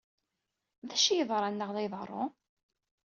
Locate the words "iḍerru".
1.85-2.23